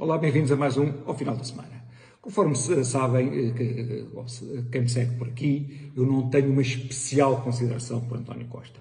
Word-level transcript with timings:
Olá, 0.00 0.16
bem-vindos 0.16 0.52
a 0.52 0.56
mais 0.56 0.76
um 0.76 0.92
ao 1.06 1.18
final 1.18 1.36
da 1.36 1.42
semana. 1.42 1.84
Conforme 2.20 2.54
sabem, 2.54 3.30
eh, 3.34 3.52
eh, 3.58 4.62
quem 4.70 4.82
me 4.82 4.88
segue 4.88 5.16
por 5.16 5.26
aqui, 5.26 5.90
eu 5.96 6.06
não 6.06 6.30
tenho 6.30 6.52
uma 6.52 6.62
especial 6.62 7.42
consideração 7.42 8.02
por 8.02 8.16
António 8.16 8.46
Costa. 8.46 8.78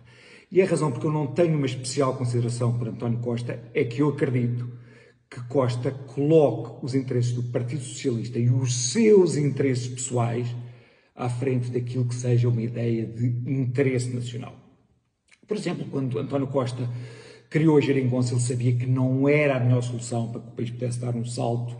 E 0.51 0.61
a 0.61 0.65
razão 0.67 0.91
porque 0.91 1.07
eu 1.07 1.11
não 1.11 1.25
tenho 1.25 1.57
uma 1.57 1.65
especial 1.65 2.15
consideração 2.15 2.77
por 2.77 2.87
António 2.87 3.17
Costa 3.17 3.59
é 3.73 3.83
que 3.83 4.03
eu 4.03 4.09
acredito 4.09 4.71
que 5.27 5.41
Costa 5.47 5.89
coloque 5.89 6.85
os 6.85 6.93
interesses 6.93 7.33
do 7.33 7.41
Partido 7.45 7.81
Socialista 7.81 8.37
e 8.37 8.51
os 8.51 8.91
seus 8.91 9.37
interesses 9.37 9.87
pessoais 9.87 10.55
à 11.15 11.27
frente 11.27 11.71
daquilo 11.71 12.05
que 12.05 12.13
seja 12.13 12.47
uma 12.47 12.61
ideia 12.61 13.07
de 13.07 13.25
interesse 13.51 14.13
nacional. 14.13 14.53
Por 15.47 15.57
exemplo, 15.57 15.87
quando 15.89 16.19
António 16.19 16.45
Costa 16.45 16.87
criou 17.49 17.77
a 17.77 17.81
geringonça, 17.81 18.33
ele 18.33 18.41
sabia 18.41 18.75
que 18.75 18.85
não 18.85 19.27
era 19.27 19.57
a 19.57 19.59
melhor 19.59 19.81
solução 19.81 20.31
para 20.31 20.41
que 20.41 20.47
o 20.47 20.51
país 20.51 20.71
pudesse 20.71 20.99
dar 20.99 21.15
um 21.15 21.25
salto 21.25 21.75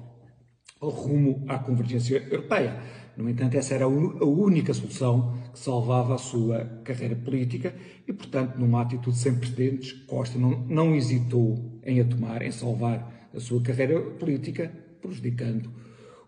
rumo 0.79 1.44
à 1.48 1.58
convergência 1.58 2.23
europeia. 2.30 2.80
No 3.17 3.27
entanto, 3.27 3.55
essa 3.55 3.73
era 3.73 3.85
a 3.85 3.88
única 3.88 4.73
solução 4.73 5.35
que 5.52 5.58
salvava 5.58 6.13
a 6.13 6.20
sua 6.20 6.66
carreira 6.84 7.16
política 7.16 7.73
e, 8.08 8.13
portanto, 8.13 8.58
numa 8.58 8.81
atitude 8.81 9.17
sem 9.17 9.34
precedentes, 9.34 9.91
Costa 10.05 10.38
não, 10.38 10.52
não 10.67 10.95
hesitou 10.95 11.80
em 11.84 11.99
a 11.99 12.05
tomar, 12.05 12.44
em 12.44 12.52
salvar 12.52 13.30
a 13.34 13.39
sua 13.39 13.61
carreira 13.61 13.99
política, 13.99 14.72
prejudicando 15.02 15.72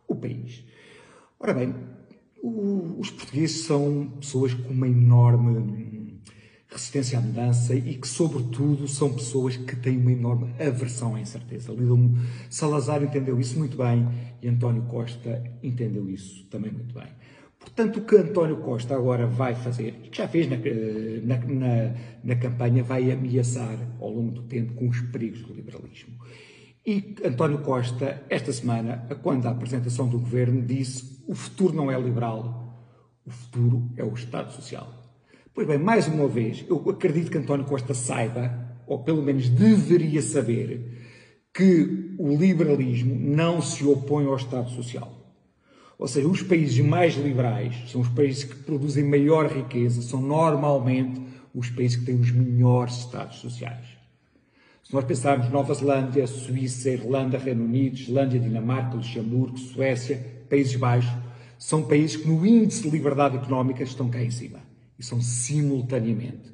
o 0.07 0.15
país. 0.15 0.65
Ora 1.39 1.53
bem, 1.53 1.75
o, 2.41 2.95
os 2.97 3.11
portugueses 3.11 3.65
são 3.65 4.13
pessoas 4.19 4.53
com 4.55 4.73
uma 4.73 4.87
enorme 4.87 5.98
resistência 6.69 7.17
à 7.17 7.21
mudança 7.21 7.73
e 7.73 7.95
que, 7.95 8.07
sobretudo, 8.07 8.87
são 8.87 9.11
pessoas 9.11 9.57
que 9.57 9.75
têm 9.75 9.97
uma 9.97 10.11
enorme 10.11 10.53
aversão 10.59 11.15
à 11.15 11.19
incerteza. 11.19 11.73
Salazar 12.49 13.03
entendeu 13.03 13.39
isso 13.39 13.57
muito 13.57 13.75
bem 13.75 14.07
e 14.41 14.47
António 14.47 14.83
Costa 14.83 15.43
entendeu 15.63 16.09
isso 16.09 16.45
também 16.45 16.71
muito 16.71 16.93
bem. 16.93 17.07
Portanto, 17.59 17.97
o 17.97 18.05
que 18.05 18.15
António 18.15 18.57
Costa 18.57 18.95
agora 18.95 19.27
vai 19.27 19.53
fazer, 19.53 19.99
e 20.03 20.09
que 20.09 20.17
já 20.17 20.27
fez 20.27 20.47
na, 20.49 20.55
na, 20.57 21.45
na, 21.45 21.95
na 22.23 22.35
campanha, 22.35 22.83
vai 22.83 23.11
ameaçar 23.11 23.77
ao 23.99 24.09
longo 24.09 24.31
do 24.31 24.43
tempo 24.43 24.73
com 24.75 24.87
os 24.87 25.01
perigos 25.01 25.41
do 25.41 25.53
liberalismo. 25.53 26.15
E 26.85 27.15
António 27.23 27.59
Costa, 27.59 28.23
esta 28.29 28.53
semana, 28.53 29.05
quando 29.21 29.45
a 29.45 29.51
apresentação 29.51 30.07
do 30.07 30.17
governo, 30.17 30.61
disse: 30.61 31.21
o 31.27 31.35
futuro 31.35 31.75
não 31.75 31.91
é 31.91 31.99
liberal, 31.99 32.87
o 33.25 33.29
futuro 33.29 33.89
é 33.97 34.03
o 34.03 34.13
Estado 34.13 34.53
Social. 34.53 34.98
Pois 35.59 35.67
bem, 35.67 35.77
mais 35.77 36.07
uma 36.07 36.25
vez, 36.25 36.63
eu 36.69 36.81
acredito 36.89 37.29
que 37.29 37.37
António 37.37 37.65
Costa 37.65 37.93
saiba, 37.93 38.77
ou 38.87 38.99
pelo 38.99 39.21
menos 39.21 39.49
deveria 39.49 40.21
saber, 40.21 40.89
que 41.53 42.15
o 42.17 42.33
liberalismo 42.33 43.13
não 43.13 43.61
se 43.61 43.83
opõe 43.83 44.25
ao 44.25 44.37
Estado 44.37 44.69
Social. 44.69 45.11
Ou 45.97 46.07
seja, 46.07 46.29
os 46.29 46.41
países 46.41 46.79
mais 46.79 47.17
liberais 47.17 47.75
são 47.91 47.99
os 47.99 48.07
países 48.07 48.45
que 48.45 48.55
produzem 48.55 49.03
maior 49.03 49.47
riqueza, 49.47 50.01
são 50.01 50.21
normalmente 50.21 51.21
os 51.53 51.69
países 51.69 51.97
que 51.97 52.05
têm 52.05 52.15
os 52.15 52.31
melhores 52.31 52.99
Estados 52.99 53.39
sociais. 53.39 53.85
Se 54.81 54.93
nós 54.93 55.03
pensarmos 55.03 55.49
Nova 55.49 55.73
Zelândia, 55.73 56.25
Suíça, 56.25 56.89
Irlanda, 56.89 57.37
Reino 57.37 57.65
Unido, 57.65 57.97
Islândia, 57.97 58.39
Dinamarca, 58.39 58.95
Luxemburgo, 58.95 59.57
Suécia, 59.57 60.25
Países 60.49 60.77
Baixos, 60.77 61.11
são 61.57 61.83
países 61.83 62.15
que 62.15 62.29
no 62.29 62.45
índice 62.45 62.83
de 62.83 62.89
liberdade 62.91 63.35
económica 63.35 63.83
estão 63.83 64.09
cá 64.09 64.23
em 64.23 64.31
cima 64.31 64.68
e 64.99 65.03
são 65.03 65.21
simultaneamente 65.21 66.51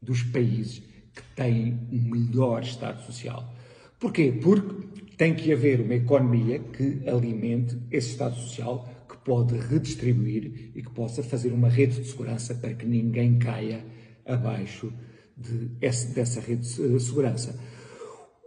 dos 0.00 0.22
países 0.22 0.78
que 1.14 1.22
têm 1.34 1.88
um 1.92 2.10
melhor 2.10 2.62
Estado 2.62 3.02
Social. 3.04 3.52
Porquê? 3.98 4.32
Porque 4.40 4.86
tem 5.16 5.34
que 5.34 5.52
haver 5.52 5.80
uma 5.80 5.94
economia 5.94 6.60
que 6.60 7.02
alimente 7.08 7.76
esse 7.90 8.10
Estado 8.10 8.36
Social, 8.36 8.88
que 9.08 9.16
pode 9.18 9.58
redistribuir 9.58 10.70
e 10.76 10.82
que 10.82 10.90
possa 10.90 11.22
fazer 11.22 11.52
uma 11.52 11.68
rede 11.68 12.00
de 12.00 12.08
segurança 12.08 12.54
para 12.54 12.72
que 12.74 12.86
ninguém 12.86 13.38
caia 13.38 13.84
abaixo 14.24 14.92
de 15.36 15.66
dessa 16.14 16.40
rede 16.40 16.62
de 16.62 17.00
segurança. 17.00 17.58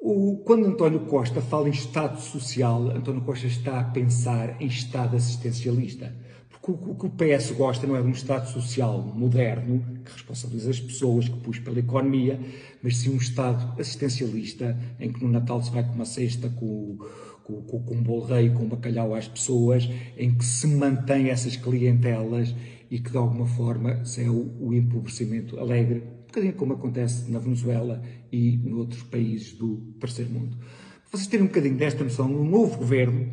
O, 0.02 0.42
quando 0.46 0.66
António 0.66 1.02
Costa 1.02 1.42
fala 1.42 1.68
em 1.68 1.72
Estado 1.72 2.20
Social, 2.20 2.90
António 2.90 3.22
Costa 3.22 3.48
está 3.48 3.80
a 3.80 3.84
pensar 3.84 4.60
em 4.62 4.66
Estado 4.66 5.16
assistencialista. 5.16 6.16
O 6.64 6.94
que 6.94 7.08
o 7.08 7.10
PS 7.10 7.52
gosta 7.52 7.88
não 7.88 7.96
é 7.96 8.02
de 8.02 8.08
um 8.08 8.12
Estado 8.12 8.48
social 8.48 9.02
moderno, 9.02 9.84
que 10.06 10.12
responsabiliza 10.12 10.70
as 10.70 10.80
pessoas, 10.80 11.28
que 11.28 11.36
puxa 11.40 11.60
pela 11.60 11.80
economia, 11.80 12.40
mas 12.84 12.98
sim 12.98 13.10
um 13.10 13.18
Estado 13.18 13.82
assistencialista, 13.82 14.78
em 15.00 15.12
que 15.12 15.24
no 15.24 15.32
Natal 15.32 15.60
se 15.64 15.72
vai 15.72 15.84
com 15.84 15.94
uma 15.94 16.06
cesta 16.06 16.50
com, 16.50 17.00
com, 17.44 17.64
com, 17.64 17.84
com 17.84 17.96
um 17.96 18.04
bolo 18.04 18.26
rei, 18.26 18.52
com 18.52 18.66
um 18.66 18.68
bacalhau 18.68 19.16
às 19.16 19.28
pessoas, 19.28 19.90
em 20.16 20.36
que 20.36 20.46
se 20.46 20.68
mantém 20.68 21.30
essas 21.30 21.56
clientelas 21.56 22.54
e 22.92 23.00
que 23.00 23.10
de 23.10 23.18
alguma 23.18 23.48
forma 23.48 24.04
é 24.20 24.30
o, 24.30 24.56
o 24.60 24.72
empobrecimento 24.72 25.60
alegre, 25.60 26.04
um 26.04 26.28
bocadinho 26.28 26.54
como 26.54 26.74
acontece 26.74 27.32
na 27.32 27.40
Venezuela 27.40 28.04
e 28.32 28.58
noutros 28.58 29.02
países 29.02 29.54
do 29.54 29.78
terceiro 30.00 30.30
mundo. 30.30 30.58
Para 30.58 31.18
vocês 31.18 31.28
terem 31.28 31.44
um 31.44 31.48
bocadinho 31.48 31.76
desta 31.76 32.04
noção, 32.04 32.28
no 32.28 32.44
novo 32.44 32.78
governo, 32.78 33.32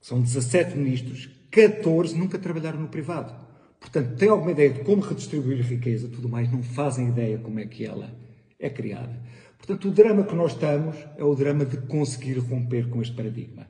são 0.00 0.22
17 0.22 0.78
ministros, 0.78 1.37
14 1.66 2.16
nunca 2.16 2.38
trabalharam 2.38 2.80
no 2.80 2.88
privado. 2.88 3.34
Portanto, 3.80 4.16
têm 4.16 4.28
alguma 4.28 4.52
ideia 4.52 4.70
de 4.70 4.80
como 4.84 5.02
redistribuir 5.02 5.60
riqueza, 5.66 6.08
tudo 6.08 6.28
mais, 6.28 6.50
não 6.52 6.62
fazem 6.62 7.08
ideia 7.08 7.38
como 7.38 7.58
é 7.58 7.66
que 7.66 7.84
ela 7.84 8.12
é 8.60 8.70
criada. 8.70 9.20
Portanto, 9.56 9.88
o 9.88 9.90
drama 9.90 10.22
que 10.22 10.34
nós 10.36 10.52
estamos 10.52 10.96
é 11.16 11.24
o 11.24 11.34
drama 11.34 11.64
de 11.64 11.76
conseguir 11.78 12.38
romper 12.38 12.88
com 12.88 13.02
este 13.02 13.14
paradigma. 13.14 13.66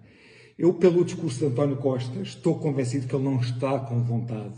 Eu, 0.59 0.75
pelo 0.75 1.05
discurso 1.05 1.39
de 1.39 1.47
António 1.47 1.77
Costa, 1.77 2.21
estou 2.21 2.59
convencido 2.59 3.07
que 3.07 3.15
ele 3.15 3.25
não 3.25 3.41
está 3.41 3.79
com 3.79 4.03
vontade 4.03 4.55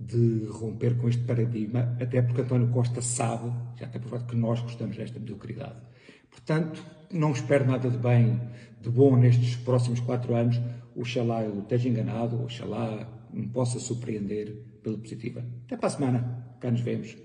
de 0.00 0.46
romper 0.46 0.96
com 0.96 1.08
este 1.08 1.22
paradigma, 1.24 1.94
até 2.00 2.22
porque 2.22 2.40
António 2.40 2.68
Costa 2.68 3.02
sabe, 3.02 3.52
já 3.78 3.86
tem 3.86 4.00
provado, 4.00 4.24
que 4.24 4.34
nós 4.34 4.60
gostamos 4.60 4.96
desta 4.96 5.18
mediocridade. 5.18 5.76
Portanto, 6.30 6.82
não 7.12 7.32
espero 7.32 7.66
nada 7.66 7.90
de 7.90 7.98
bem, 7.98 8.40
de 8.80 8.88
bom 8.88 9.14
nestes 9.16 9.56
próximos 9.56 10.00
quatro 10.00 10.34
anos. 10.34 10.58
Oxalá 10.96 11.42
eu 11.42 11.60
esteja 11.60 11.88
enganado, 11.88 12.42
oxalá 12.42 13.06
me 13.32 13.46
possa 13.48 13.78
surpreender 13.78 14.80
pela 14.82 14.96
positiva. 14.96 15.44
Até 15.66 15.76
para 15.76 15.86
a 15.86 15.90
semana, 15.90 16.46
cá 16.60 16.70
nos 16.70 16.80
vemos. 16.80 17.16